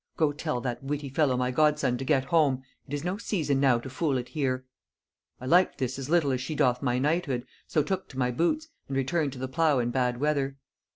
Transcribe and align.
'Go 0.17 0.31
tell 0.31 0.59
that 0.61 0.81
witty 0.83 1.09
fellow 1.09 1.37
my 1.37 1.51
godson 1.51 1.95
to 1.99 2.03
get 2.03 2.25
home; 2.25 2.63
it 2.87 2.93
is 2.95 3.03
no 3.03 3.19
season 3.19 3.59
now 3.59 3.77
to 3.77 3.87
fool 3.87 4.17
it 4.17 4.29
here,' 4.29 4.65
I 5.39 5.45
liked 5.45 5.77
this 5.77 5.99
as 5.99 6.09
little 6.09 6.31
as 6.31 6.41
she 6.41 6.55
doth 6.55 6.81
my 6.81 6.97
knighthood, 6.97 7.45
so 7.67 7.83
took 7.83 8.07
to 8.09 8.17
my 8.17 8.31
boots, 8.31 8.69
and 8.87 8.97
returned 8.97 9.31
to 9.33 9.37
the 9.37 9.47
plough 9.47 9.77
in 9.77 9.91
bad 9.91 10.19
weather. 10.19 10.57